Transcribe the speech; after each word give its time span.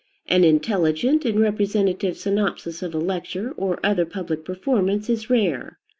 An 0.25 0.43
intelligent 0.43 1.25
and 1.25 1.39
representative 1.39 2.17
synopsis 2.17 2.81
of 2.81 2.95
a 2.95 2.97
lecture 2.97 3.53
or 3.55 3.79
other 3.83 4.03
public 4.07 4.43
performance 4.43 5.11
is 5.11 5.29
rare. 5.29 5.77